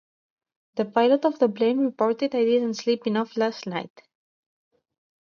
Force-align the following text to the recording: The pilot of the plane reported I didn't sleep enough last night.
The 0.77 0.85
pilot 0.85 1.25
of 1.25 1.37
the 1.37 1.47
plane 1.47 1.77
reported 1.85 2.33
I 2.33 2.39
didn't 2.43 2.73
sleep 2.73 3.05
enough 3.05 3.37
last 3.37 3.67
night. 3.67 4.01